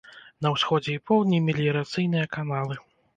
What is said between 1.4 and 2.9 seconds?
меліярацыйныя каналы.